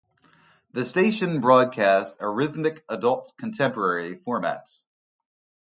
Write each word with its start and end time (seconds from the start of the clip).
The 0.71 0.83
station 0.83 1.41
broadcasts 1.41 2.17
a 2.19 2.27
Rhythmic 2.27 2.83
Adult 2.89 3.33
Contemporary 3.37 4.15
format. 4.17 4.67